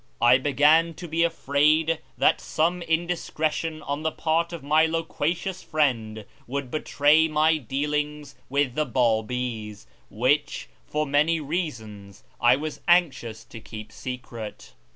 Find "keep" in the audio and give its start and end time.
13.59-13.91